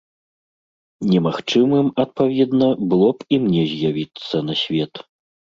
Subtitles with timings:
[1.09, 4.93] Немагчымым, адпаведна, было б і мне з'явіцца на свет.